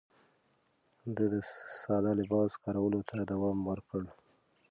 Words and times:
ده 1.15 1.23
د 1.33 1.35
ساده 1.81 2.11
لباس 2.19 2.51
کارولو 2.63 2.99
ته 3.09 3.13
دوام 3.31 3.57
ورکړ. 3.69 4.03